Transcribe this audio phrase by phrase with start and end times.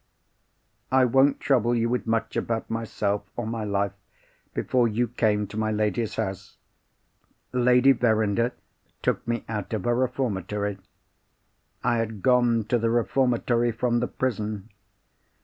[0.91, 3.91] "I won't trouble you with much about myself, or my life,
[4.51, 6.57] before you came to my lady's house.
[7.53, 8.51] Lady Verinder
[9.03, 10.79] took me out of a reformatory.
[11.83, 14.69] I had gone to the reformatory from the prison.